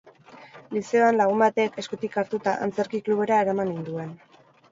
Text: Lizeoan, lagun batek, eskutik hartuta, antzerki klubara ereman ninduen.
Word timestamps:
Lizeoan, 0.75 1.17
lagun 1.19 1.43
batek, 1.43 1.77
eskutik 1.83 2.17
hartuta, 2.21 2.55
antzerki 2.67 3.03
klubara 3.09 3.37
ereman 3.45 3.73
ninduen. 3.75 4.17